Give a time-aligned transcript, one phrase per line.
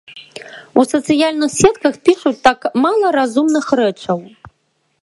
[0.83, 4.19] У сацыяльных сетках пішуць так мала разумных рэчаў.